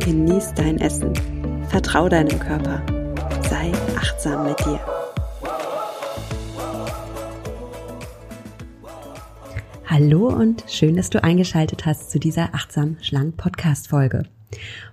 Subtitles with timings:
[0.00, 1.12] genieß dein Essen,
[1.68, 2.82] vertrau deinem Körper,
[3.50, 4.80] sei achtsam mit dir.
[9.84, 14.22] Hallo und schön, dass du eingeschaltet hast zu dieser achtsam schlank Podcast Folge.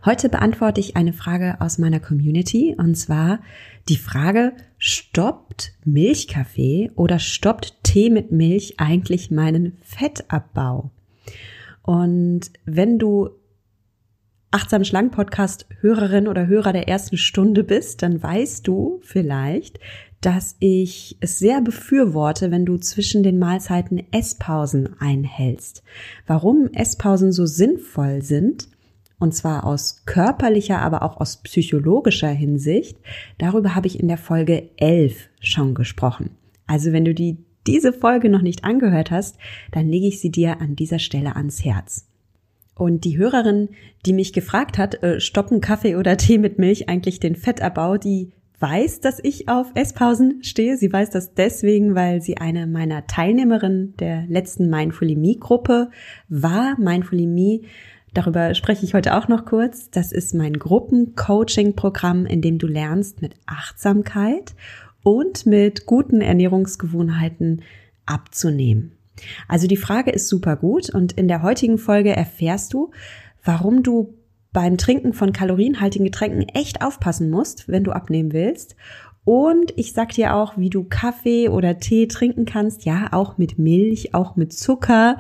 [0.03, 3.39] Heute beantworte ich eine Frage aus meiner Community und zwar
[3.87, 10.91] die Frage, stoppt Milchkaffee oder stoppt Tee mit Milch eigentlich meinen Fettabbau?
[11.81, 13.29] Und wenn du
[14.57, 19.79] Achtsam Schlank Podcast Hörerin oder Hörer der ersten Stunde bist, dann weißt du vielleicht,
[20.20, 25.84] dass ich es sehr befürworte, wenn du zwischen den Mahlzeiten Esspausen einhältst.
[26.26, 28.67] Warum Esspausen so sinnvoll sind,
[29.20, 32.98] und zwar aus körperlicher, aber auch aus psychologischer Hinsicht,
[33.37, 36.32] darüber habe ich in der Folge 11 schon gesprochen.
[36.65, 39.37] Also wenn du die, diese Folge noch nicht angehört hast,
[39.71, 42.07] dann lege ich sie dir an dieser Stelle ans Herz.
[42.77, 43.70] Und die Hörerin,
[44.05, 48.31] die mich gefragt hat, äh, stoppen Kaffee oder Tee mit Milch eigentlich den Fettabbau, die
[48.59, 50.77] weiß, dass ich auf Esspausen stehe.
[50.77, 55.89] Sie weiß das deswegen, weil sie eine meiner Teilnehmerinnen der letzten Mindfulimie-Gruppe
[56.27, 56.79] war.
[56.79, 57.65] Mindfulimie
[58.17, 59.91] Darüber spreche ich heute auch noch kurz.
[59.91, 64.55] Das ist mein Gruppencoaching-Programm, in dem du lernst, mit Achtsamkeit
[65.03, 67.61] und mit guten Ernährungsgewohnheiten
[68.07, 68.97] abzunehmen.
[69.47, 72.91] Also die Frage ist super gut und in der heutigen Folge erfährst du,
[73.44, 74.13] warum du
[74.53, 78.75] beim Trinken von kalorienhaltigen Getränken echt aufpassen musst, wenn du abnehmen willst
[79.28, 83.59] und ich sag dir auch, wie du Kaffee oder Tee trinken kannst, ja, auch mit
[83.59, 85.17] Milch, auch mit Zucker,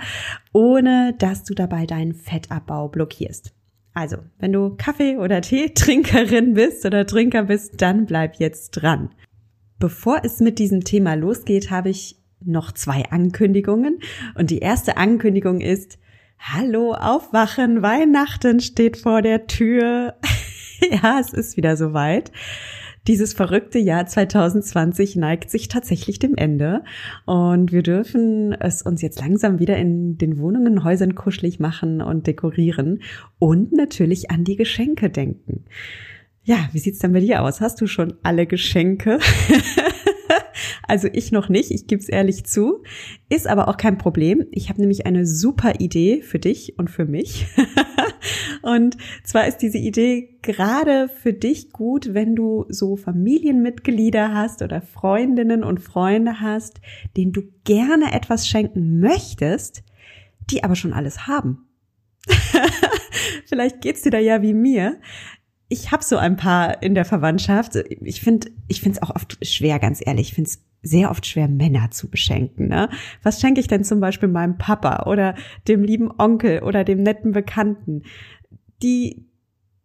[0.53, 3.53] ohne dass du dabei deinen Fettabbau blockierst.
[3.93, 9.09] Also, wenn du Kaffee oder Tee-Trinkerin bist oder Trinker bist, dann bleib jetzt dran.
[9.77, 13.99] Bevor es mit diesem Thema losgeht, habe ich noch zwei Ankündigungen.
[14.35, 15.99] Und die erste Ankündigung ist,
[16.39, 20.15] Hallo, aufwachen, Weihnachten steht vor der Tür.
[20.91, 22.31] ja, es ist wieder soweit.
[23.07, 26.83] Dieses verrückte Jahr 2020 neigt sich tatsächlich dem Ende
[27.25, 32.27] und wir dürfen es uns jetzt langsam wieder in den Wohnungen, Häusern kuschelig machen und
[32.27, 33.01] dekorieren
[33.39, 35.63] und natürlich an die Geschenke denken.
[36.43, 37.61] Ja, wie sieht's denn bei dir aus?
[37.61, 39.19] Hast du schon alle Geschenke?
[40.87, 42.83] Also ich noch nicht, ich gebe es ehrlich zu.
[43.29, 44.45] Ist aber auch kein Problem.
[44.51, 47.47] Ich habe nämlich eine super Idee für dich und für mich.
[48.61, 54.81] und zwar ist diese Idee gerade für dich gut, wenn du so Familienmitglieder hast oder
[54.81, 56.81] Freundinnen und Freunde hast,
[57.15, 59.83] denen du gerne etwas schenken möchtest,
[60.49, 61.67] die aber schon alles haben.
[63.45, 64.99] Vielleicht geht's dir da ja wie mir
[65.69, 67.75] ich habe so ein paar in der Verwandtschaft.
[68.01, 70.29] Ich finde, ich finde es auch oft schwer, ganz ehrlich.
[70.29, 72.67] Ich finde es sehr oft schwer, Männer zu beschenken.
[72.67, 72.89] Ne?
[73.23, 75.35] Was schenke ich denn zum Beispiel meinem Papa oder
[75.67, 78.03] dem lieben Onkel oder dem netten Bekannten?
[78.81, 79.26] Die,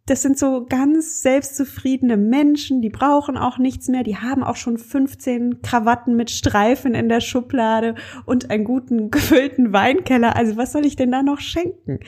[0.07, 4.77] das sind so ganz selbstzufriedene Menschen, die brauchen auch nichts mehr, die haben auch schon
[4.77, 7.95] 15 Krawatten mit Streifen in der Schublade
[8.27, 10.35] und einen guten gefüllten Weinkeller.
[10.35, 12.01] Also was soll ich denn da noch schenken?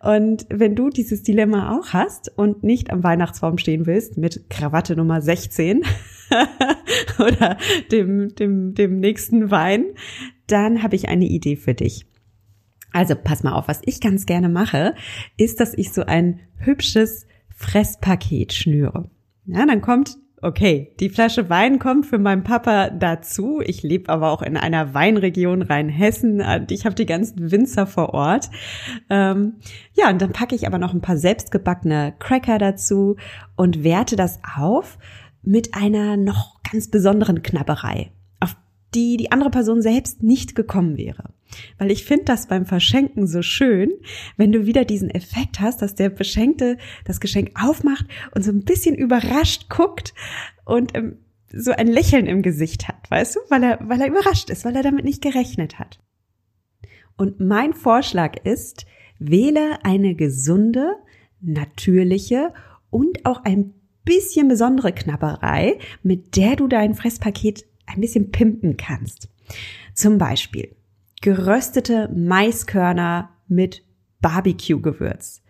[0.00, 4.96] Und wenn du dieses Dilemma auch hast und nicht am Weihnachtsbaum stehen willst mit Krawatte
[4.96, 5.82] Nummer 16
[7.18, 7.58] oder
[7.92, 9.84] dem, dem, dem nächsten Wein,
[10.46, 12.06] dann habe ich eine Idee für dich.
[12.90, 14.94] Also pass mal auf, was ich ganz gerne mache,
[15.36, 19.08] ist, dass ich so ein hübsches Fresspaket schnüre.
[19.46, 23.60] Ja, dann kommt, okay, die Flasche Wein kommt für meinen Papa dazu.
[23.64, 28.14] Ich lebe aber auch in einer Weinregion Rheinhessen und ich habe die ganzen Winzer vor
[28.14, 28.50] Ort.
[29.10, 29.54] Ähm,
[29.94, 33.16] ja, und dann packe ich aber noch ein paar selbstgebackene Cracker dazu
[33.56, 34.98] und werte das auf
[35.42, 38.10] mit einer noch ganz besonderen Knabberei
[38.94, 41.30] die die andere Person selbst nicht gekommen wäre.
[41.78, 43.92] Weil ich finde das beim Verschenken so schön,
[44.36, 48.64] wenn du wieder diesen Effekt hast, dass der Beschenkte das Geschenk aufmacht und so ein
[48.64, 50.14] bisschen überrascht guckt
[50.64, 51.18] und ähm,
[51.52, 54.74] so ein Lächeln im Gesicht hat, weißt du, weil er, weil er überrascht ist, weil
[54.74, 56.00] er damit nicht gerechnet hat.
[57.16, 58.86] Und mein Vorschlag ist,
[59.18, 60.96] wähle eine gesunde,
[61.40, 62.52] natürliche
[62.90, 63.74] und auch ein
[64.04, 69.28] bisschen besondere Knabberei, mit der du dein Fresspaket ein bisschen pimpen kannst.
[69.94, 70.74] Zum Beispiel
[71.20, 73.84] geröstete Maiskörner mit
[74.20, 75.42] Barbecue-Gewürz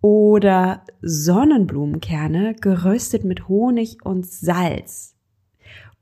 [0.00, 5.16] oder Sonnenblumenkerne geröstet mit Honig und Salz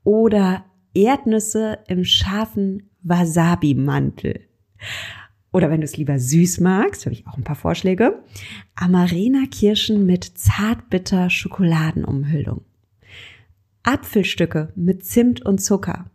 [0.03, 4.41] oder Erdnüsse im scharfen Wasabi-Mantel.
[5.51, 8.21] Oder wenn du es lieber süß magst, habe ich auch ein paar Vorschläge.
[8.75, 12.61] Amarena-Kirschen mit zartbitter Schokoladenumhüllung.
[13.85, 16.09] Apfelstücke mit Zimt und Zucker.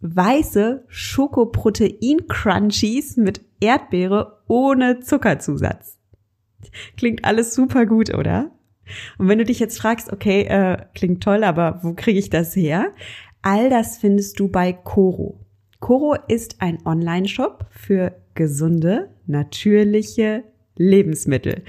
[0.00, 5.98] Weiße Schokoprotein-Crunchies mit Erdbeere ohne Zuckerzusatz.
[6.96, 8.52] Klingt alles super gut, oder?
[9.18, 12.54] Und wenn du dich jetzt fragst, okay, äh, klingt toll, aber wo kriege ich das
[12.54, 12.92] her?
[13.42, 15.40] All das findest du bei Coro.
[15.80, 20.44] Coro ist ein Online-Shop für gesunde, natürliche
[20.76, 21.64] Lebensmittel.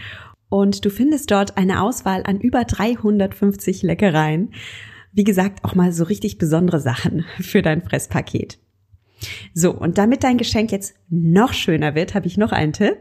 [0.50, 4.54] Und du findest dort eine Auswahl an über 350 Leckereien.
[5.16, 8.60] Wie gesagt, auch mal so richtig besondere Sachen für dein Fresspaket.
[9.54, 12.98] So, und damit dein Geschenk jetzt noch schöner wird, habe ich noch einen Tipp.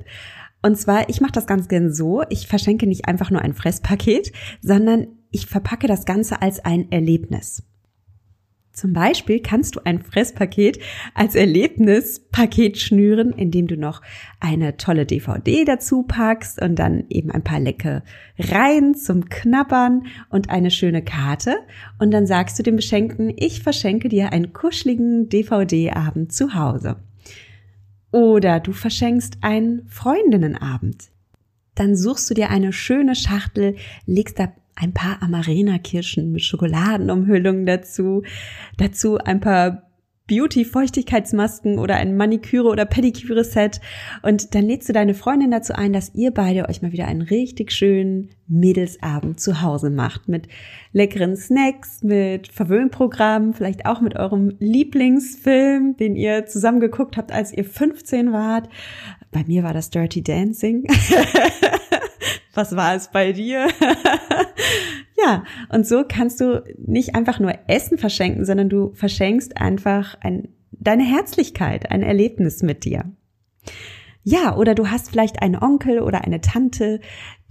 [0.63, 4.33] Und zwar, ich mache das ganz gern so, ich verschenke nicht einfach nur ein Fresspaket,
[4.63, 7.65] sondern ich verpacke das Ganze als ein Erlebnis.
[8.75, 10.81] Zum Beispiel kannst du ein Fresspaket
[11.15, 14.03] als Erlebnispaket schnüren, indem du noch
[14.41, 20.73] eine tolle DVD dazu packst und dann eben ein paar Leckereien zum Knabbern und eine
[20.73, 21.55] schöne Karte.
[22.01, 26.97] Und dann sagst du dem Beschenkten, ich verschenke dir einen kuscheligen DVD-Abend zu Hause.
[28.11, 31.11] Oder du verschenkst einen Freundinnenabend.
[31.77, 38.23] Dann suchst du dir eine schöne Schachtel, legst da ein paar Amarena-Kirschen mit Schokoladenumhüllung dazu,
[38.77, 39.85] dazu ein paar
[40.27, 43.81] Beauty-Feuchtigkeitsmasken oder ein Maniküre- oder Pediküre-Set.
[44.23, 47.21] Und dann lädst du deine Freundin dazu ein, dass ihr beide euch mal wieder einen
[47.21, 50.27] richtig schönen Mädelsabend zu Hause macht.
[50.29, 50.49] Mit
[50.93, 57.53] leckeren Snacks, mit Verwöhnprogrammen, vielleicht auch mit eurem Lieblingsfilm, den ihr zusammen geguckt habt, als
[57.53, 58.71] ihr 15 wart.
[59.31, 60.87] Bei mir war das Dirty Dancing.
[62.55, 63.69] Was war es bei dir?
[65.25, 70.49] ja, und so kannst du nicht einfach nur Essen verschenken, sondern du verschenkst einfach ein,
[70.71, 73.13] deine Herzlichkeit, ein Erlebnis mit dir.
[74.23, 77.01] Ja, oder du hast vielleicht einen Onkel oder eine Tante,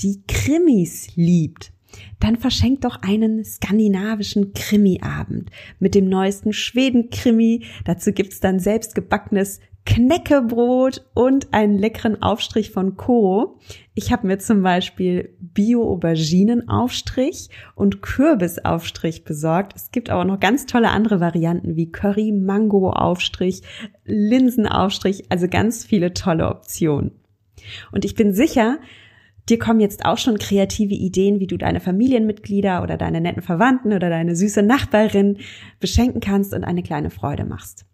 [0.01, 1.71] die Krimis liebt.
[2.19, 7.65] Dann verschenk doch einen skandinavischen Krimi-Abend mit dem neuesten Schweden-Krimi.
[7.85, 13.59] Dazu gibt's dann selbstgebackenes Knäckebrot und einen leckeren Aufstrich von Co.
[13.93, 19.73] Ich habe mir zum Beispiel Bio-Auberginen-Aufstrich und Kürbisaufstrich besorgt.
[19.75, 23.61] Es gibt aber noch ganz tolle andere Varianten wie Curry-Mango-Aufstrich,
[24.05, 27.11] Linsenaufstrich, also ganz viele tolle Optionen.
[27.91, 28.79] Und ich bin sicher,
[29.49, 33.91] dir kommen jetzt auch schon kreative Ideen, wie du deine Familienmitglieder oder deine netten Verwandten
[33.91, 35.39] oder deine süße Nachbarin
[35.81, 37.85] beschenken kannst und eine kleine Freude machst.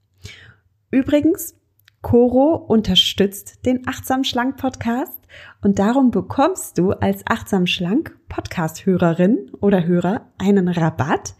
[0.92, 1.56] Übrigens,
[2.02, 5.20] Coro unterstützt den Achtsam Schlank Podcast
[5.62, 11.36] und darum bekommst du als Achtsam Schlank Podcast Hörerin oder Hörer einen Rabatt.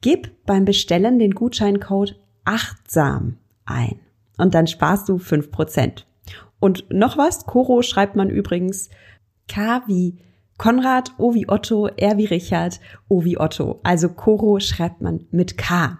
[0.00, 3.98] Gib beim Bestellen den Gutscheincode achtsam ein
[4.38, 6.06] und dann sparst du fünf Prozent.
[6.60, 8.90] Und noch was, Coro schreibt man übrigens
[9.48, 10.18] K wie
[10.56, 13.80] Konrad, O wie Otto, R wie Richard, O wie Otto.
[13.82, 15.98] Also Coro schreibt man mit K.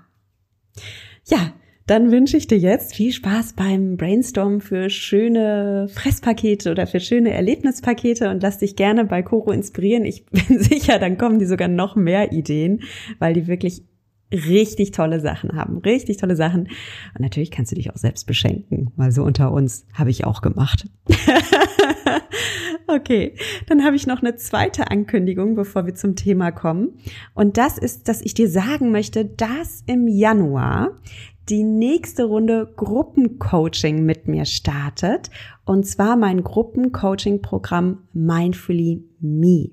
[1.25, 1.53] Ja,
[1.87, 7.31] dann wünsche ich dir jetzt viel Spaß beim Brainstorm für schöne Fresspakete oder für schöne
[7.31, 10.05] Erlebnispakete und lass dich gerne bei Coro inspirieren.
[10.05, 12.83] Ich bin sicher, dann kommen die sogar noch mehr Ideen,
[13.21, 13.85] weil die wirklich
[14.33, 16.63] richtig tolle Sachen haben, richtig tolle Sachen.
[16.63, 20.43] Und natürlich kannst du dich auch selbst beschenken, weil so unter uns habe ich auch
[20.43, 20.89] gemacht.
[22.89, 23.35] okay,
[23.69, 26.99] dann habe ich noch eine zweite Ankündigung, bevor wir zum Thema kommen.
[27.35, 30.99] Und das ist, dass ich dir sagen möchte, dass im Januar
[31.49, 35.31] die nächste Runde Gruppencoaching mit mir startet.
[35.65, 39.71] Und zwar mein Gruppencoaching-Programm Mindfully Me.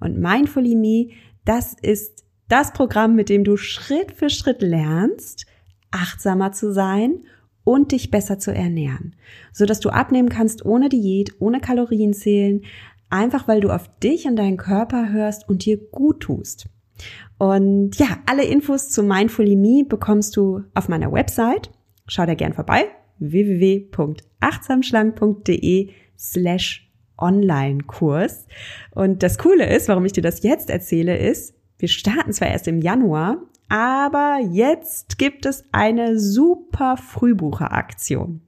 [0.00, 1.08] Und Mindfully Me,
[1.44, 5.46] das ist das Programm, mit dem du Schritt für Schritt lernst,
[5.90, 7.24] achtsamer zu sein
[7.64, 9.14] und dich besser zu ernähren,
[9.52, 12.62] so dass du abnehmen kannst ohne Diät, ohne Kalorien zählen,
[13.10, 16.68] einfach weil du auf dich und deinen Körper hörst und dir gut tust.
[17.38, 21.70] Und ja, alle Infos zu Mindfully Me bekommst du auf meiner Website.
[22.06, 22.84] Schau da gern vorbei
[23.20, 28.46] www.achtsamschlank.de slash Online-Kurs.
[28.94, 32.68] Und das Coole ist, warum ich dir das jetzt erzähle, ist, wir starten zwar erst
[32.68, 38.40] im Januar, aber jetzt gibt es eine super Frühbucheraktion.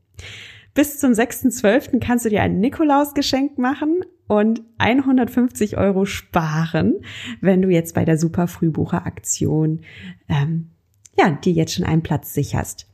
[0.75, 2.01] Bis zum 6.12.
[2.01, 7.01] kannst du dir ein Nikolausgeschenk machen und 150 Euro sparen,
[7.41, 9.81] wenn du jetzt bei der Super Frühbucheraktion
[10.29, 10.71] ähm,
[11.19, 12.89] ja, dir jetzt schon einen Platz sicherst.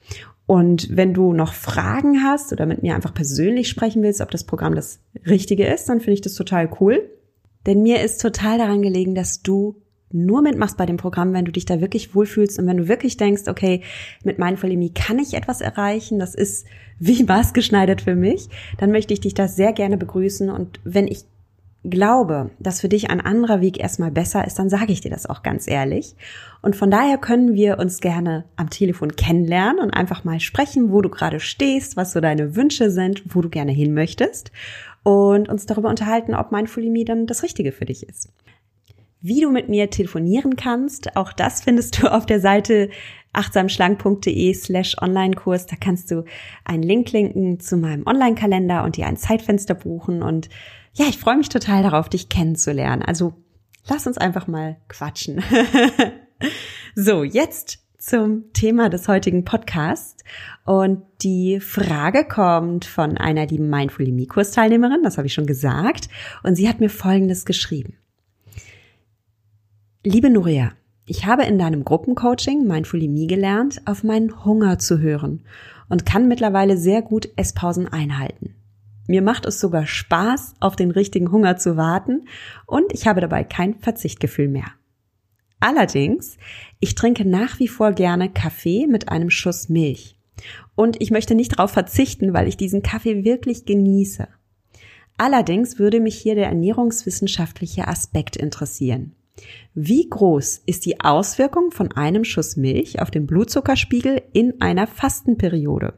[0.46, 4.44] Und wenn du noch Fragen hast oder mit mir einfach persönlich sprechen willst, ob das
[4.44, 7.06] Programm das Richtige ist, dann finde ich das total cool.
[7.66, 9.76] Denn mir ist total daran gelegen, dass du
[10.12, 13.16] nur mitmachst bei dem Programm, wenn du dich da wirklich wohlfühlst und wenn du wirklich
[13.16, 13.82] denkst, okay,
[14.24, 16.66] mit Mindfulimie kann ich etwas erreichen, das ist
[16.98, 18.48] wie maßgeschneidert für mich,
[18.78, 21.24] dann möchte ich dich da sehr gerne begrüßen und wenn ich
[21.84, 25.26] glaube, dass für dich ein anderer Weg erstmal besser ist, dann sage ich dir das
[25.26, 26.16] auch ganz ehrlich.
[26.60, 31.00] Und von daher können wir uns gerne am Telefon kennenlernen und einfach mal sprechen, wo
[31.00, 34.50] du gerade stehst, was so deine Wünsche sind, wo du gerne hin möchtest
[35.04, 38.30] und uns darüber unterhalten, ob Mindfulimie dann das Richtige für dich ist
[39.26, 41.16] wie du mit mir telefonieren kannst.
[41.16, 42.90] Auch das findest du auf der Seite
[43.32, 45.66] achtsamschlank.de slash Online-Kurs.
[45.66, 46.24] Da kannst du
[46.64, 50.22] einen Link linken zu meinem Online-Kalender und dir ein Zeitfenster buchen.
[50.22, 50.48] Und
[50.94, 53.02] ja, ich freue mich total darauf, dich kennenzulernen.
[53.02, 53.34] Also
[53.88, 55.42] lass uns einfach mal quatschen.
[56.94, 60.22] so, jetzt zum Thema des heutigen Podcasts.
[60.64, 66.08] Und die Frage kommt von einer lieben Mindful Me Kursteilnehmerin, das habe ich schon gesagt.
[66.42, 67.98] Und sie hat mir Folgendes geschrieben.
[70.08, 70.70] Liebe Nuria,
[71.04, 75.42] ich habe in deinem Gruppencoaching Mindfulimie gelernt, auf meinen Hunger zu hören
[75.88, 78.54] und kann mittlerweile sehr gut Esspausen einhalten.
[79.08, 82.28] Mir macht es sogar Spaß, auf den richtigen Hunger zu warten
[82.66, 84.68] und ich habe dabei kein Verzichtgefühl mehr.
[85.58, 86.36] Allerdings,
[86.78, 90.20] ich trinke nach wie vor gerne Kaffee mit einem Schuss Milch.
[90.76, 94.28] Und ich möchte nicht darauf verzichten, weil ich diesen Kaffee wirklich genieße.
[95.18, 99.16] Allerdings würde mich hier der ernährungswissenschaftliche Aspekt interessieren.
[99.74, 105.94] Wie groß ist die Auswirkung von einem Schuss Milch auf den Blutzuckerspiegel in einer Fastenperiode?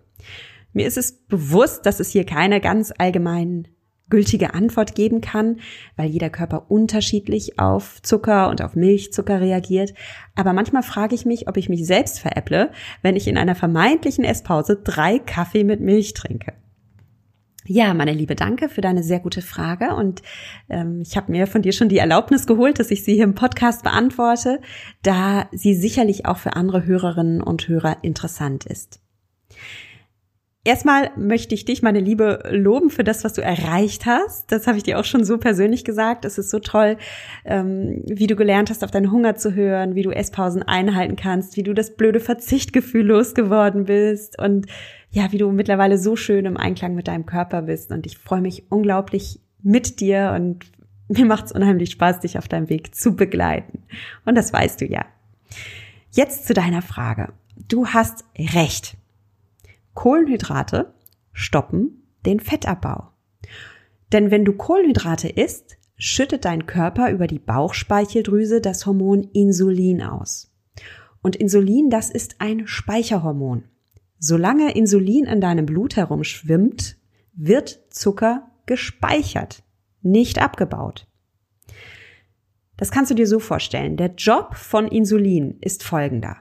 [0.73, 3.69] Mir ist es bewusst, dass es hier keine ganz allgemein
[4.11, 5.61] gültige Antwort geben kann,
[5.97, 9.93] weil jeder Körper unterschiedlich auf Zucker und auf Milchzucker reagiert.
[10.35, 14.25] Aber manchmal frage ich mich, ob ich mich selbst veräpple, wenn ich in einer vermeintlichen
[14.25, 16.55] Esspause drei Kaffee mit Milch trinke.
[17.71, 20.23] Ja, meine Liebe, danke für deine sehr gute Frage und
[20.71, 23.35] ähm, ich habe mir von dir schon die Erlaubnis geholt, dass ich sie hier im
[23.35, 24.63] Podcast beantworte,
[25.03, 29.03] da sie sicherlich auch für andere Hörerinnen und Hörer interessant ist.
[30.69, 34.53] Erstmal möchte ich dich, meine Liebe, loben für das, was du erreicht hast.
[34.53, 36.27] Das habe ich dir auch schon so persönlich gesagt.
[36.27, 36.99] Es ist so toll,
[37.47, 41.57] ähm, wie du gelernt hast, auf deinen Hunger zu hören, wie du Esspausen einhalten kannst,
[41.57, 44.67] wie du das blöde Verzichtgefühl losgeworden bist und
[45.11, 47.91] ja, wie du mittlerweile so schön im Einklang mit deinem Körper bist.
[47.91, 50.67] Und ich freue mich unglaublich mit dir und
[51.09, 53.85] mir macht es unheimlich Spaß, dich auf deinem Weg zu begleiten.
[54.27, 55.07] Und das weißt du ja.
[56.11, 57.33] Jetzt zu deiner Frage.
[57.57, 58.98] Du hast recht.
[59.99, 60.95] Kohlenhydrate
[61.33, 63.09] stoppen den Fettabbau.
[64.13, 70.53] Denn wenn du Kohlenhydrate isst, schüttet dein Körper über die Bauchspeicheldrüse das Hormon Insulin aus.
[71.21, 73.65] Und Insulin, das ist ein Speicherhormon.
[74.21, 76.97] Solange Insulin in deinem Blut herumschwimmt,
[77.33, 79.65] wird Zucker gespeichert,
[80.03, 81.09] nicht abgebaut.
[82.77, 83.97] Das kannst du dir so vorstellen.
[83.97, 86.37] Der Job von Insulin ist folgender.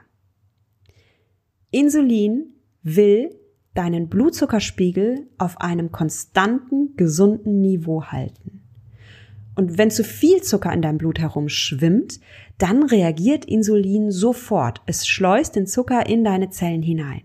[1.72, 3.34] Insulin will
[3.78, 8.62] deinen Blutzuckerspiegel auf einem konstanten, gesunden Niveau halten.
[9.54, 12.20] Und wenn zu viel Zucker in deinem Blut herumschwimmt,
[12.58, 14.82] dann reagiert Insulin sofort.
[14.86, 17.22] Es schleust den Zucker in deine Zellen hinein.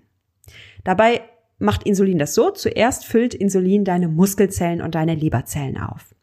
[0.84, 1.22] Dabei
[1.60, 6.14] macht Insulin das so, zuerst füllt Insulin deine Muskelzellen und deine Leberzellen auf.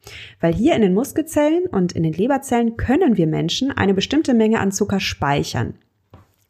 [0.41, 4.61] Weil hier in den Muskelzellen und in den Leberzellen können wir Menschen eine bestimmte Menge
[4.61, 5.75] an Zucker speichern.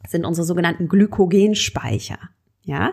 [0.02, 2.18] Das sind unsere sogenannten Glykogenspeicher.
[2.62, 2.92] Ja,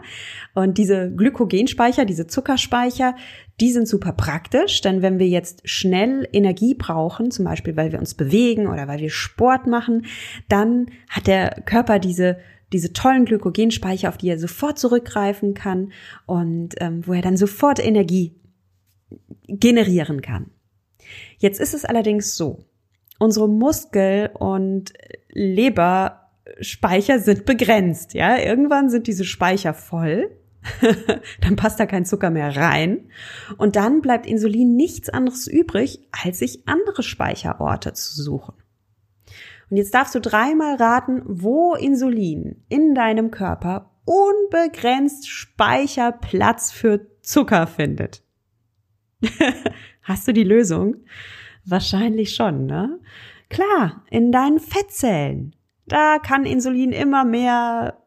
[0.55, 3.15] und diese Glykogenspeicher, diese Zuckerspeicher,
[3.59, 7.99] die sind super praktisch, denn wenn wir jetzt schnell Energie brauchen, zum Beispiel weil wir
[7.99, 10.05] uns bewegen oder weil wir Sport machen,
[10.47, 12.37] dann hat der Körper diese
[12.73, 15.91] diese tollen Glykogenspeicher, auf die er sofort zurückgreifen kann
[16.25, 18.35] und ähm, wo er dann sofort Energie
[19.47, 20.51] generieren kann.
[21.37, 22.65] Jetzt ist es allerdings so,
[23.19, 24.93] unsere Muskel- und
[25.29, 26.26] Leber
[26.61, 28.37] Speicher sind begrenzt, ja.
[28.37, 30.29] Irgendwann sind diese Speicher voll.
[31.41, 33.09] dann passt da kein Zucker mehr rein.
[33.57, 38.53] Und dann bleibt Insulin nichts anderes übrig, als sich andere Speicherorte zu suchen.
[39.69, 47.67] Und jetzt darfst du dreimal raten, wo Insulin in deinem Körper unbegrenzt Speicherplatz für Zucker
[47.67, 48.23] findet.
[50.03, 50.95] Hast du die Lösung?
[51.65, 52.99] Wahrscheinlich schon, ne?
[53.49, 55.56] Klar, in deinen Fettzellen.
[55.87, 57.97] Da kann Insulin immer mehr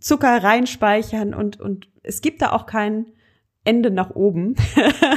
[0.00, 3.06] Zucker reinspeichern und, und es gibt da auch kein
[3.64, 4.54] Ende nach oben.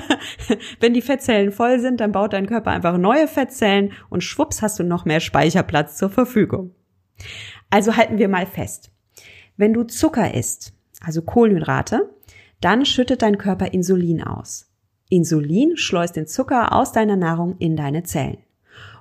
[0.79, 4.79] Wenn die Fettzellen voll sind, dann baut dein Körper einfach neue Fettzellen und schwupps hast
[4.79, 6.75] du noch mehr Speicherplatz zur Verfügung.
[7.69, 8.91] Also halten wir mal fest.
[9.57, 10.73] Wenn du Zucker isst,
[11.03, 12.09] also Kohlenhydrate,
[12.59, 14.69] dann schüttet dein Körper Insulin aus.
[15.09, 18.37] Insulin schleust den Zucker aus deiner Nahrung in deine Zellen.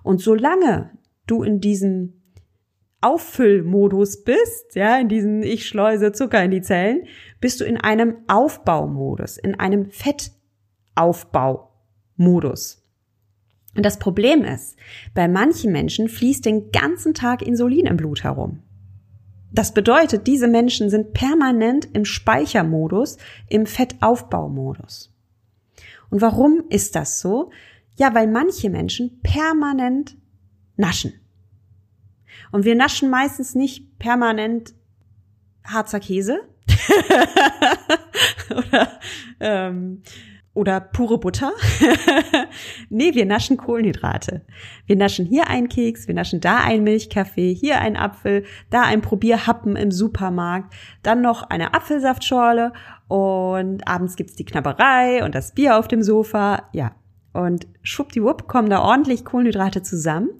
[0.03, 0.91] Und solange
[1.27, 2.20] du in diesem
[3.01, 7.07] Auffüllmodus bist, ja, in diesen ich schleuse Zucker in die Zellen,
[7.41, 12.81] bist du in einem Aufbaumodus, in einem Fettaufbaumodus.
[13.77, 14.77] Und das Problem ist,
[15.15, 18.63] bei manchen Menschen fließt den ganzen Tag Insulin im Blut herum.
[19.53, 23.17] Das bedeutet, diese Menschen sind permanent im Speichermodus,
[23.49, 25.13] im Fettaufbaumodus.
[26.11, 27.51] Und warum ist das so?
[27.97, 30.17] Ja, weil manche Menschen permanent
[30.77, 31.15] naschen.
[32.53, 34.75] Und wir naschen meistens nicht permanent
[35.65, 36.41] Harzer Käse
[38.51, 38.89] oder,
[39.41, 40.03] ähm,
[40.53, 41.53] oder pure Butter.
[42.89, 44.45] nee, wir naschen Kohlenhydrate.
[44.87, 49.01] Wir naschen hier einen Keks, wir naschen da einen Milchkaffee, hier einen Apfel, da ein
[49.01, 52.73] Probierhappen im Supermarkt, dann noch eine Apfelsaftschorle
[53.07, 56.69] und abends gibt's die Knabberei und das Bier auf dem Sofa.
[56.73, 56.93] Ja,
[57.33, 60.31] und schwuppdiwupp kommen da ordentlich Kohlenhydrate zusammen.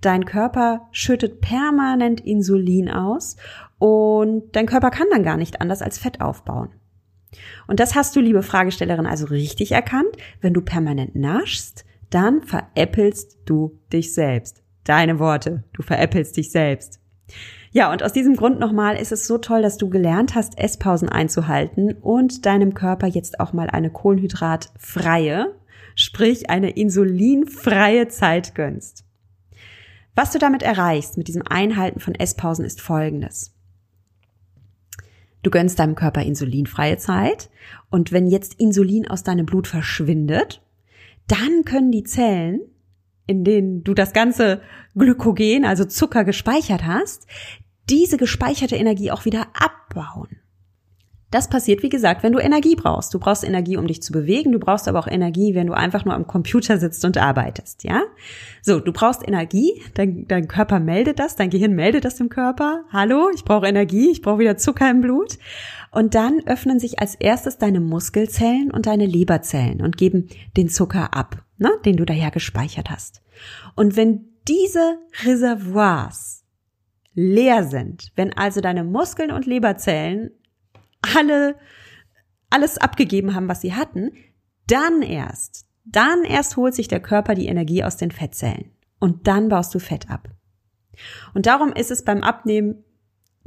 [0.00, 3.36] Dein Körper schüttet permanent Insulin aus
[3.78, 6.70] und dein Körper kann dann gar nicht anders als Fett aufbauen.
[7.66, 10.16] Und das hast du, liebe Fragestellerin, also richtig erkannt.
[10.40, 14.62] Wenn du permanent naschst, dann veräppelst du dich selbst.
[14.84, 17.00] Deine Worte, du veräppelst dich selbst.
[17.70, 21.10] Ja, und aus diesem Grund nochmal ist es so toll, dass du gelernt hast, Esspausen
[21.10, 25.54] einzuhalten und deinem Körper jetzt auch mal eine kohlenhydratfreie,
[25.98, 29.04] sprich eine insulinfreie Zeit gönnst.
[30.14, 33.52] Was du damit erreichst mit diesem Einhalten von Esspausen ist folgendes.
[35.42, 37.50] Du gönnst deinem Körper insulinfreie Zeit
[37.90, 40.62] und wenn jetzt Insulin aus deinem Blut verschwindet,
[41.26, 42.60] dann können die Zellen,
[43.26, 44.62] in denen du das ganze
[44.94, 47.26] Glykogen, also Zucker gespeichert hast,
[47.90, 50.38] diese gespeicherte Energie auch wieder abbauen.
[51.30, 53.12] Das passiert, wie gesagt, wenn du Energie brauchst.
[53.12, 54.52] Du brauchst Energie, um dich zu bewegen.
[54.52, 58.02] Du brauchst aber auch Energie, wenn du einfach nur am Computer sitzt und arbeitest, ja?
[58.62, 59.82] So, du brauchst Energie.
[59.92, 61.36] Dein, dein Körper meldet das.
[61.36, 62.84] Dein Gehirn meldet das dem Körper.
[62.90, 64.10] Hallo, ich brauche Energie.
[64.10, 65.38] Ich brauche wieder Zucker im Blut.
[65.90, 71.14] Und dann öffnen sich als erstes deine Muskelzellen und deine Leberzellen und geben den Zucker
[71.14, 73.22] ab, ne, den du daher gespeichert hast.
[73.74, 76.44] Und wenn diese Reservoirs
[77.14, 80.30] leer sind, wenn also deine Muskeln und Leberzellen
[81.16, 81.56] alle
[82.50, 84.12] alles abgegeben haben, was sie hatten,
[84.66, 89.48] dann erst, dann erst holt sich der Körper die Energie aus den Fettzellen und dann
[89.48, 90.28] baust du Fett ab.
[91.34, 92.84] Und darum ist es beim Abnehmen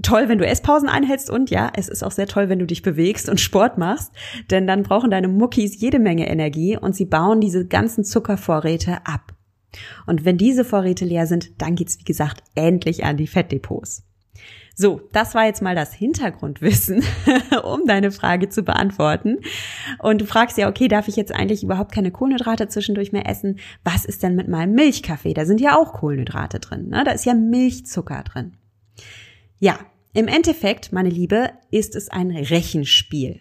[0.01, 2.81] toll, wenn du Esspausen einhältst und ja, es ist auch sehr toll, wenn du dich
[2.81, 4.11] bewegst und Sport machst,
[4.49, 9.33] denn dann brauchen deine Muckis jede Menge Energie und sie bauen diese ganzen Zuckervorräte ab.
[10.05, 14.03] Und wenn diese Vorräte leer sind, dann geht's wie gesagt endlich an die Fettdepots.
[14.81, 17.03] So, das war jetzt mal das Hintergrundwissen,
[17.63, 19.37] um deine Frage zu beantworten.
[19.99, 23.59] Und du fragst ja, okay, darf ich jetzt eigentlich überhaupt keine Kohlenhydrate zwischendurch mehr essen?
[23.83, 25.35] Was ist denn mit meinem Milchkaffee?
[25.35, 26.89] Da sind ja auch Kohlenhydrate drin.
[26.89, 27.03] Ne?
[27.05, 28.57] Da ist ja Milchzucker drin.
[29.59, 29.77] Ja,
[30.15, 33.39] im Endeffekt, meine Liebe, ist es ein Rechenspiel.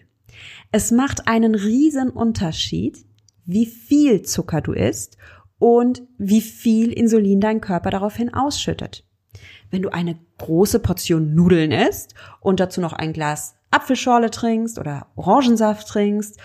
[0.73, 2.99] Es macht einen riesen Unterschied,
[3.47, 5.17] wie viel Zucker du isst
[5.59, 9.07] und wie viel Insulin dein Körper daraufhin ausschüttet
[9.71, 15.07] wenn du eine große Portion Nudeln isst und dazu noch ein Glas Apfelschorle trinkst oder
[15.15, 16.39] Orangensaft trinkst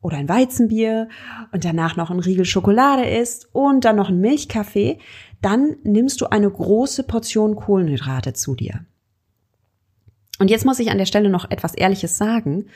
[0.00, 1.08] oder ein Weizenbier
[1.52, 4.98] und danach noch ein Riegel Schokolade isst und dann noch ein Milchkaffee,
[5.42, 8.84] dann nimmst du eine große Portion Kohlenhydrate zu dir.
[10.38, 12.66] Und jetzt muss ich an der Stelle noch etwas Ehrliches sagen.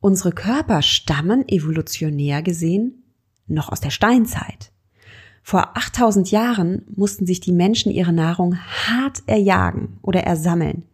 [0.00, 3.04] Unsere Körper stammen evolutionär gesehen
[3.46, 4.72] noch aus der Steinzeit.
[5.46, 10.84] Vor 8000 Jahren mussten sich die Menschen ihre Nahrung hart erjagen oder ersammeln.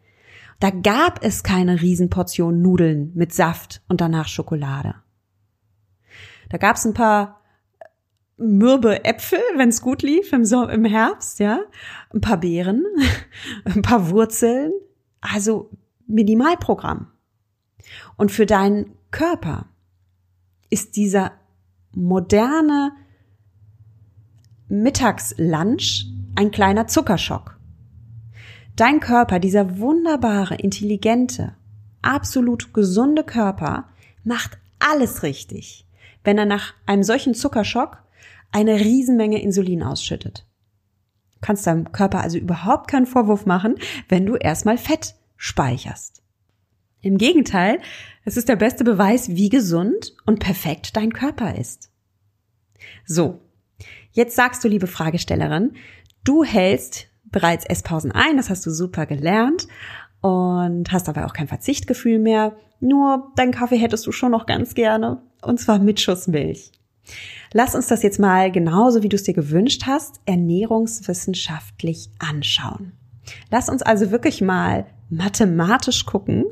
[0.59, 4.97] Da gab es keine Riesenportion Nudeln mit Saft und danach Schokolade.
[6.49, 7.41] Da gab es ein paar
[8.39, 11.61] mürbe Äpfel, wenn es gut lief im, so im Herbst, ja,
[12.13, 12.85] ein paar Beeren,
[13.65, 14.73] ein paar Wurzeln,
[15.21, 15.71] also
[16.09, 17.07] Minimalprogramm.
[18.17, 19.67] Und für deinen Körper
[20.71, 21.35] ist dieser
[21.95, 22.91] moderne
[24.71, 26.07] Mittagslunch
[26.37, 27.59] ein kleiner Zuckerschock.
[28.77, 31.57] Dein Körper, dieser wunderbare, intelligente,
[32.03, 33.89] absolut gesunde Körper,
[34.23, 35.87] macht alles richtig,
[36.23, 37.99] wenn er nach einem solchen Zuckerschock
[38.53, 40.47] eine Riesenmenge Insulin ausschüttet.
[41.35, 43.75] Du kannst deinem Körper also überhaupt keinen Vorwurf machen,
[44.09, 46.23] wenn du erstmal Fett speicherst.
[47.03, 47.81] Im Gegenteil,
[48.25, 51.91] es ist der beste Beweis, wie gesund und perfekt dein Körper ist.
[53.05, 53.41] So,
[54.13, 55.73] Jetzt sagst du, liebe Fragestellerin,
[56.25, 59.69] du hältst bereits Esspausen ein, das hast du super gelernt
[60.21, 62.57] und hast aber auch kein Verzichtgefühl mehr.
[62.81, 66.73] Nur deinen Kaffee hättest du schon noch ganz gerne und zwar mit Schuss Milch.
[67.53, 72.93] Lass uns das jetzt mal genauso, wie du es dir gewünscht hast, ernährungswissenschaftlich anschauen.
[73.51, 76.45] Lass uns also wirklich mal mathematisch gucken,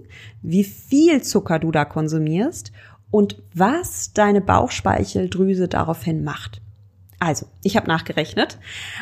[0.43, 2.73] wie viel Zucker du da konsumierst
[3.11, 6.61] und was deine Bauchspeicheldrüse daraufhin macht.
[7.19, 8.59] Also, ich habe nachgerechnet.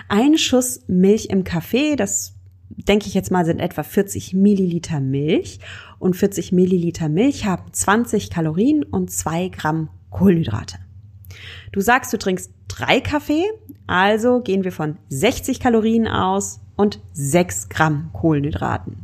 [0.09, 2.35] Ein Schuss Milch im Kaffee, das
[2.71, 5.61] denke ich jetzt mal, sind etwa 40 Milliliter Milch.
[5.99, 10.79] Und 40 Milliliter Milch haben 20 Kalorien und 2 Gramm Kohlenhydrate.
[11.73, 13.45] Du sagst, du trinkst drei Kaffee,
[13.87, 18.97] also gehen wir von 60 Kalorien aus und 6 Gramm Kohlenhydraten.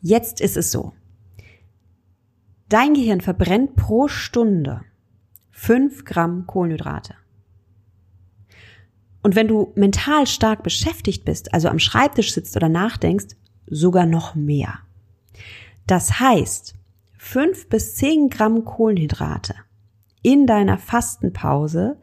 [0.00, 0.92] Jetzt ist es so.
[2.68, 4.82] Dein Gehirn verbrennt pro Stunde
[5.50, 7.14] 5 Gramm Kohlenhydrate.
[9.26, 13.34] Und wenn du mental stark beschäftigt bist, also am Schreibtisch sitzt oder nachdenkst,
[13.66, 14.78] sogar noch mehr.
[15.88, 16.76] Das heißt,
[17.18, 19.56] fünf bis zehn Gramm Kohlenhydrate
[20.22, 21.96] in deiner Fastenpause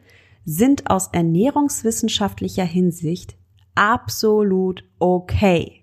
[0.44, 3.36] sind aus ernährungswissenschaftlicher Hinsicht
[3.74, 5.82] absolut okay.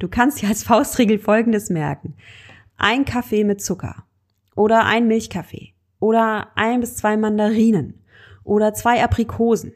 [0.00, 2.16] Du kannst dir als Faustregel Folgendes merken.
[2.76, 4.02] Ein Kaffee mit Zucker
[4.56, 8.02] oder ein Milchkaffee oder ein bis zwei Mandarinen
[8.42, 9.74] oder zwei Aprikosen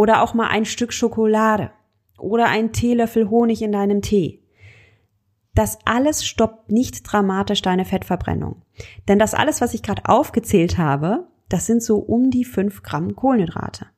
[0.00, 1.72] oder auch mal ein Stück Schokolade
[2.18, 4.42] oder ein Teelöffel Honig in deinem Tee.
[5.54, 8.62] Das alles stoppt nicht dramatisch deine Fettverbrennung.
[9.08, 13.14] Denn das alles, was ich gerade aufgezählt habe, das sind so um die fünf Gramm
[13.14, 13.88] Kohlenhydrate.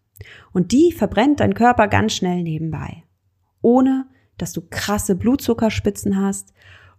[0.53, 3.05] Und die verbrennt dein Körper ganz schnell nebenbei.
[3.61, 6.53] Ohne, dass du krasse Blutzuckerspitzen hast,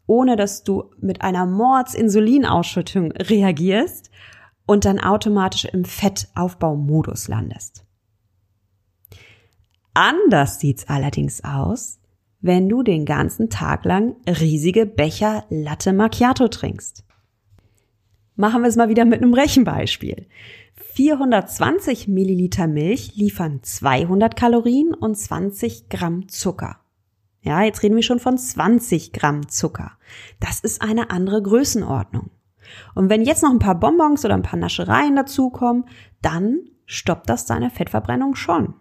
[0.08, 4.12] ohne dass du mit einer Mordsinsulinausschüttung reagierst
[4.66, 7.86] und dann automatisch im Fettaufbaumodus landest.
[9.94, 12.00] Anders sieht's allerdings aus,
[12.42, 17.04] wenn du den ganzen Tag lang riesige Becher Latte Macchiato trinkst.
[18.36, 20.28] Machen wir es mal wieder mit einem Rechenbeispiel.
[20.96, 26.80] 420 Milliliter Milch liefern 200 Kalorien und 20 Gramm Zucker.
[27.42, 29.92] Ja, jetzt reden wir schon von 20 Gramm Zucker.
[30.40, 32.32] Das ist eine andere Größenordnung.
[32.96, 35.86] Und wenn jetzt noch ein paar Bonbons oder ein paar Naschereien dazukommen,
[36.22, 38.74] dann stoppt das deine Fettverbrennung schon.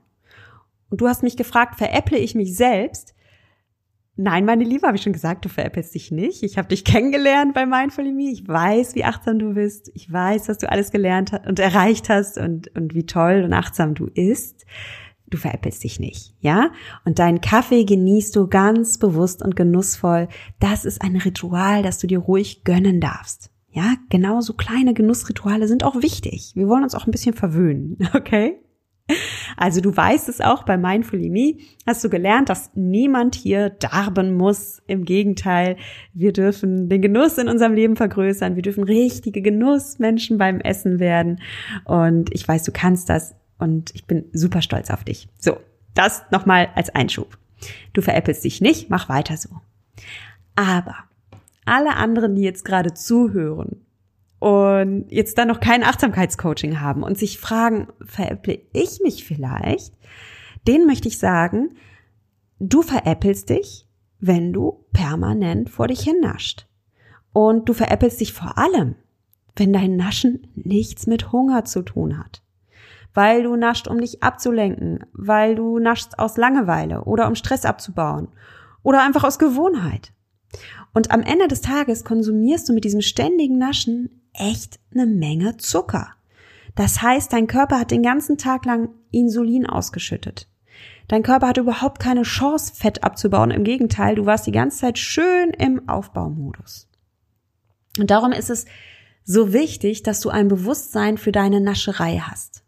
[0.92, 3.14] Und du hast mich gefragt, veräpple ich mich selbst?
[4.16, 6.42] Nein, meine Liebe, habe ich schon gesagt, du veräppelst dich nicht.
[6.42, 8.30] Ich habe dich kennengelernt bei Mindful Me.
[8.30, 9.90] Ich weiß, wie achtsam du bist.
[9.94, 13.94] Ich weiß, was du alles gelernt und erreicht hast und, und wie toll und achtsam
[13.94, 14.66] du isst.
[15.30, 16.72] Du veräppelst dich nicht, ja?
[17.06, 20.28] Und deinen Kaffee genießt du ganz bewusst und genussvoll.
[20.60, 23.50] Das ist ein Ritual, das du dir ruhig gönnen darfst.
[23.70, 26.52] Ja, genau so kleine Genussrituale sind auch wichtig.
[26.54, 28.61] Wir wollen uns auch ein bisschen verwöhnen, okay?
[29.56, 31.54] Also du weißt es auch bei Mindfully Me,
[31.86, 34.82] hast du gelernt, dass niemand hier darben muss.
[34.86, 35.76] Im Gegenteil,
[36.12, 38.56] wir dürfen den Genuss in unserem Leben vergrößern.
[38.56, 41.40] Wir dürfen richtige Genussmenschen beim Essen werden.
[41.84, 45.28] Und ich weiß, du kannst das und ich bin super stolz auf dich.
[45.38, 45.58] So,
[45.94, 47.38] das nochmal als Einschub.
[47.92, 49.50] Du veräppelst dich nicht, mach weiter so.
[50.56, 50.96] Aber
[51.64, 53.86] alle anderen, die jetzt gerade zuhören
[54.42, 59.94] und jetzt dann noch kein Achtsamkeitscoaching haben und sich fragen, veräpple ich mich vielleicht?
[60.66, 61.76] Den möchte ich sagen,
[62.58, 63.86] du veräppelst dich,
[64.18, 66.66] wenn du permanent vor dich hin nascht.
[67.32, 68.96] Und du veräppelst dich vor allem,
[69.54, 72.42] wenn dein Naschen nichts mit Hunger zu tun hat.
[73.14, 78.26] Weil du nascht, um dich abzulenken, weil du naschst aus Langeweile oder um Stress abzubauen
[78.82, 80.12] oder einfach aus Gewohnheit.
[80.94, 86.14] Und am Ende des Tages konsumierst du mit diesem ständigen Naschen echt eine Menge Zucker.
[86.74, 90.48] Das heißt, dein Körper hat den ganzen Tag lang Insulin ausgeschüttet.
[91.08, 93.50] Dein Körper hat überhaupt keine Chance, Fett abzubauen.
[93.50, 96.88] Im Gegenteil, du warst die ganze Zeit schön im Aufbaumodus.
[97.98, 98.64] Und darum ist es
[99.24, 102.64] so wichtig, dass du ein Bewusstsein für deine Nascherei hast.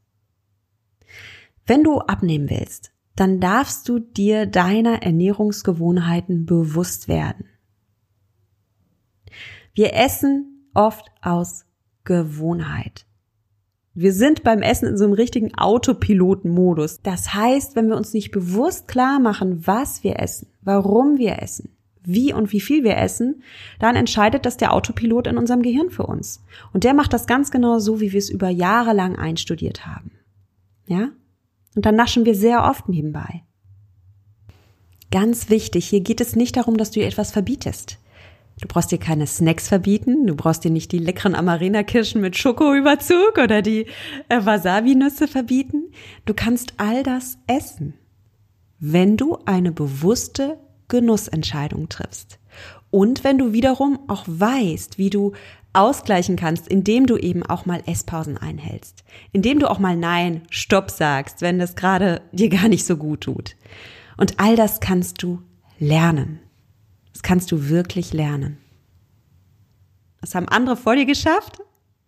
[1.67, 7.47] Wenn du abnehmen willst, dann darfst du dir deiner Ernährungsgewohnheiten bewusst werden.
[9.73, 11.65] Wir essen oft aus
[12.05, 13.07] Gewohnheit.
[13.95, 17.01] Wir sind beim Essen in so einem richtigen Autopilotenmodus.
[17.03, 21.71] Das heißt, wenn wir uns nicht bewusst klar machen, was wir essen, warum wir essen,
[22.03, 23.43] wie und wie viel wir essen,
[23.79, 26.43] dann entscheidet das der Autopilot in unserem Gehirn für uns.
[26.73, 30.11] Und der macht das ganz genau so, wie wir es über Jahre lang einstudiert haben.
[30.87, 31.11] Ja?
[31.77, 33.45] Und dann naschen wir sehr oft nebenbei.
[35.13, 37.99] Ganz wichtig, hier geht es nicht darum, dass du etwas verbietest.
[38.61, 43.39] Du brauchst dir keine Snacks verbieten, du brauchst dir nicht die leckeren Amarena-Kirschen mit Schokoüberzug
[43.43, 43.87] oder die
[44.29, 45.91] äh, Wasabi-Nüsse verbieten.
[46.25, 47.95] Du kannst all das essen,
[48.79, 52.39] wenn du eine bewusste Genussentscheidung triffst.
[52.91, 55.33] Und wenn du wiederum auch weißt, wie du
[55.73, 60.91] ausgleichen kannst, indem du eben auch mal Esspausen einhältst, indem du auch mal Nein, Stopp
[60.91, 63.57] sagst, wenn das gerade dir gar nicht so gut tut.
[64.17, 65.43] Und all das kannst du
[65.81, 66.39] lernen.
[67.25, 68.59] Kannst du wirklich lernen.
[70.21, 71.59] Das haben andere vor dir geschafft.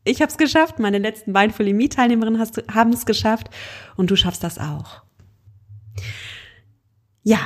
[0.05, 0.79] Ich habe es geschafft.
[0.79, 3.49] Meine letzten Mindful Me Teilnehmerinnen haben es geschafft.
[3.97, 5.03] Und du schaffst das auch.
[7.23, 7.39] Ja,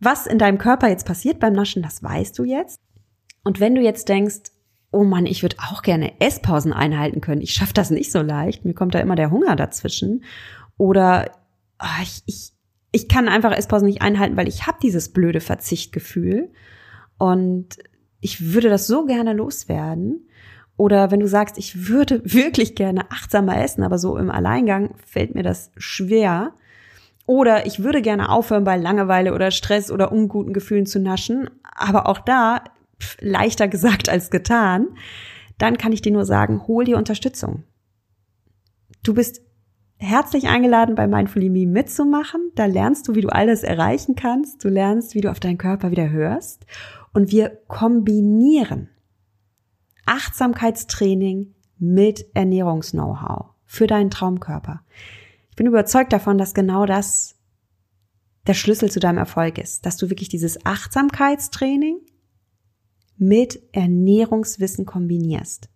[0.00, 2.80] was in deinem Körper jetzt passiert beim Naschen, das weißt du jetzt.
[3.44, 4.50] Und wenn du jetzt denkst,
[4.90, 7.42] oh Mann, ich würde auch gerne Esspausen einhalten können.
[7.42, 8.64] Ich schaffe das nicht so leicht.
[8.64, 10.24] Mir kommt da immer der Hunger dazwischen.
[10.78, 11.30] Oder
[11.78, 12.52] oh, ich, ich,
[12.90, 16.50] ich kann einfach Esspausen nicht einhalten, weil ich habe dieses blöde Verzichtgefühl.
[17.18, 17.78] Und
[18.20, 20.28] ich würde das so gerne loswerden.
[20.76, 25.34] Oder wenn du sagst, ich würde wirklich gerne achtsamer essen, aber so im Alleingang fällt
[25.34, 26.54] mir das schwer.
[27.26, 31.50] Oder ich würde gerne aufhören, bei Langeweile oder Stress oder unguten Gefühlen zu naschen.
[31.62, 32.62] Aber auch da
[33.20, 34.88] leichter gesagt als getan,
[35.58, 37.64] dann kann ich dir nur sagen, hol dir Unterstützung.
[39.02, 39.42] Du bist
[39.98, 42.52] herzlich eingeladen, bei Mindfully Me mitzumachen.
[42.54, 44.64] Da lernst du, wie du alles erreichen kannst.
[44.64, 46.66] Du lernst, wie du auf deinen Körper wieder hörst.
[47.18, 48.90] Und wir kombinieren
[50.06, 54.84] Achtsamkeitstraining mit Ernährungs-Know-how für deinen Traumkörper.
[55.50, 57.34] Ich bin überzeugt davon, dass genau das
[58.46, 61.98] der Schlüssel zu deinem Erfolg ist, dass du wirklich dieses Achtsamkeitstraining
[63.16, 65.68] mit Ernährungswissen kombinierst.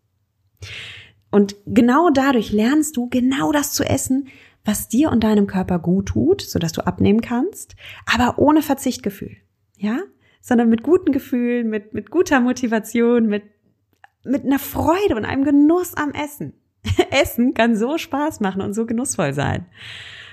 [1.33, 4.29] Und genau dadurch lernst du genau das zu essen,
[4.65, 7.75] was dir und deinem Körper gut tut, sodass du abnehmen kannst,
[8.07, 9.39] aber ohne Verzichtgefühl.
[9.77, 10.03] Ja?
[10.43, 13.45] Sondern mit guten Gefühlen, mit, mit guter Motivation, mit,
[14.25, 16.53] mit einer Freude und einem Genuss am Essen.
[17.11, 19.67] Essen kann so Spaß machen und so genussvoll sein.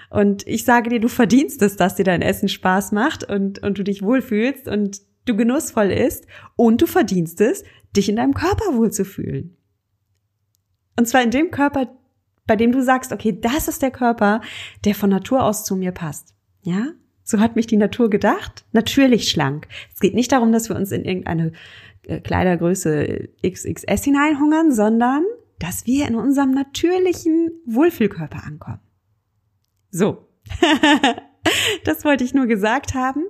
[0.10, 3.78] Und ich sage dir, du verdienst es, dass dir dein Essen Spaß macht und, und
[3.78, 7.64] du dich wohlfühlst und du genussvoll isst und du verdienst es,
[7.96, 9.56] dich in deinem Körper wohlzufühlen.
[10.98, 11.96] Und zwar in dem Körper,
[12.48, 14.42] bei dem du sagst, okay, das ist der Körper,
[14.84, 16.34] der von Natur aus zu mir passt.
[16.62, 16.88] Ja?
[17.30, 18.66] So hat mich die Natur gedacht.
[18.72, 19.68] Natürlich schlank.
[19.94, 21.52] Es geht nicht darum, dass wir uns in irgendeine
[22.08, 25.26] äh, Kleidergröße XXS hineinhungern, sondern
[25.60, 28.80] dass wir in unserem natürlichen Wohlfühlkörper ankommen.
[29.92, 30.28] So.
[31.84, 33.26] das wollte ich nur gesagt haben.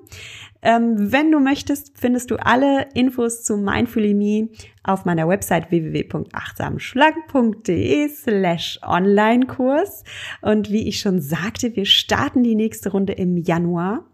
[0.61, 4.49] Ähm, wenn du möchtest, findest du alle Infos zu Mindfully Me
[4.83, 10.03] auf meiner Website www.achtsamschlank.de slash Online-Kurs.
[10.41, 14.05] Und wie ich schon sagte, wir starten die nächste Runde im Januar.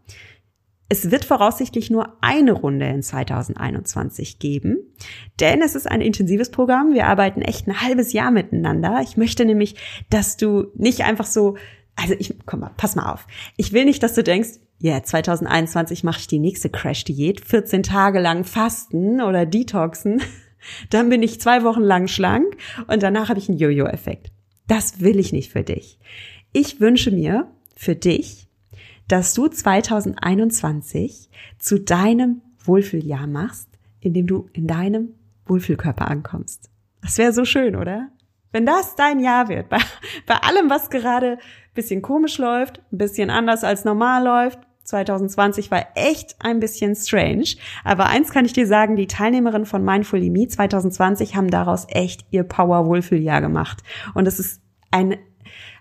[0.88, 4.78] Es wird voraussichtlich nur eine Runde in 2021 geben,
[5.40, 6.94] denn es ist ein intensives Programm.
[6.94, 9.00] Wir arbeiten echt ein halbes Jahr miteinander.
[9.02, 9.78] Ich möchte nämlich,
[10.12, 11.58] dass du nicht einfach so
[11.96, 13.28] also ich, komm mal, pass mal auf.
[13.58, 17.84] Ich will nicht, dass du denkst, ja, yeah, 2021 mache ich die nächste Crash-Diät, 14
[17.84, 20.22] Tage lang fasten oder detoxen.
[20.90, 24.32] Dann bin ich zwei Wochen lang schlank und danach habe ich einen Jojo-Effekt.
[24.68, 26.00] Das will ich nicht für dich.
[26.52, 28.48] Ich wünsche mir für dich,
[29.08, 31.30] dass du 2021
[31.60, 35.14] zu deinem Wohlfühljahr machst, indem du in deinem
[35.46, 36.70] Wohlfühlkörper ankommst.
[37.02, 38.10] Das wäre so schön, oder?
[38.52, 39.80] Wenn das dein Jahr wird, bei,
[40.26, 41.38] bei allem, was gerade
[41.76, 44.60] bisschen komisch läuft, ein bisschen anders als normal läuft.
[44.86, 47.56] 2020 war echt ein bisschen strange.
[47.84, 52.26] Aber eins kann ich dir sagen, die Teilnehmerinnen von Mindfully Me 2020 haben daraus echt
[52.32, 53.84] ihr Power-Wohlfühljahr gemacht.
[54.14, 54.62] Und es ist
[54.92, 55.18] eine,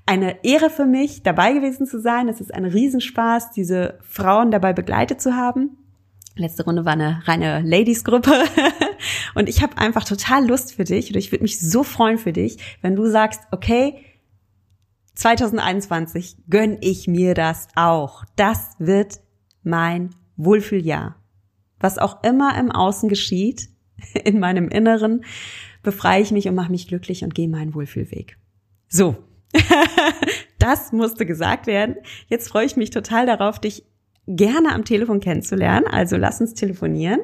[0.06, 2.28] eine Ehre für mich, dabei gewesen zu sein.
[2.28, 5.76] Es ist ein Riesenspaß, diese Frauen dabei begleitet zu haben.
[6.36, 8.32] Letzte Runde war eine reine Ladies-Gruppe.
[9.34, 11.10] Und ich habe einfach total Lust für dich.
[11.10, 14.02] Und ich würde mich so freuen für dich, wenn du sagst, okay,
[15.14, 18.24] 2021 gönn ich mir das auch.
[18.36, 19.20] Das wird
[19.62, 21.16] mein Wohlfühljahr.
[21.78, 23.68] Was auch immer im Außen geschieht,
[24.24, 25.24] in meinem Inneren,
[25.82, 28.38] befreie ich mich und mache mich glücklich und gehe meinen Wohlfühlweg.
[28.88, 29.16] So.
[30.58, 31.96] das musste gesagt werden.
[32.26, 33.84] Jetzt freue ich mich total darauf, dich
[34.26, 35.86] gerne am Telefon kennenzulernen.
[35.86, 37.20] Also lass uns telefonieren.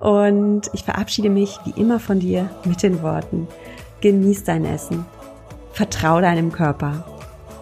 [0.00, 3.48] Und ich verabschiede mich wie immer von dir mit den Worten.
[4.00, 5.04] Genieß dein Essen.
[5.72, 7.17] Vertrau deinem Körper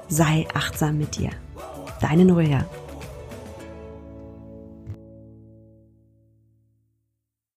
[0.08, 1.30] sei achtsam mit dir.
[2.00, 2.64] Deine Nuria.